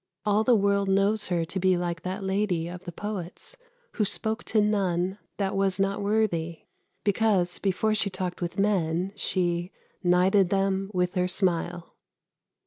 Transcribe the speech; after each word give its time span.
All 0.25 0.43
the 0.43 0.55
world 0.55 0.89
knows 0.89 1.27
her 1.27 1.45
to 1.45 1.59
be 1.59 1.77
like 1.77 2.01
that 2.01 2.23
lady 2.23 2.67
of 2.67 2.85
the 2.85 2.91
poets 2.91 3.55
who 3.91 4.03
spoke 4.03 4.43
to 4.45 4.59
none 4.59 5.19
that 5.37 5.55
was 5.55 5.79
not 5.79 6.01
worthy, 6.01 6.63
because 7.03 7.59
before 7.59 7.93
she 7.93 8.09
talked 8.09 8.41
with 8.41 8.57
men 8.57 9.13
she 9.15 9.71
'knighted 10.03 10.49
them 10.49 10.89
with 10.91 11.13
her 11.13 11.27
smile.' 11.27 11.93